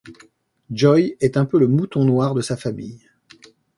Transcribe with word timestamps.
Joy 0.71 1.15
est 1.21 1.37
un 1.37 1.45
peu 1.45 1.59
le 1.59 1.67
mouton 1.67 2.03
noir 2.05 2.33
de 2.33 2.41
sa 2.41 2.57
famille. 2.57 3.07